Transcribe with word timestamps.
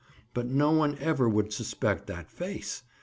But 0.33 0.47
no 0.47 0.71
one 0.71 0.97
ever 0.97 1.29
would 1.29 1.53
suspect 1.53 2.07
that 2.07 2.31
face! 2.31 2.81